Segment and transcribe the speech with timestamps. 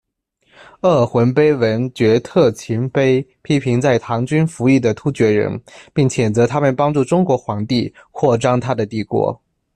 [0.79, 5.61] 鄂尔浑碑文阙特勤碑批评在唐军服役的突厥人，
[5.93, 9.39] 并谴责他们帮助中国皇帝扩张他的帝国。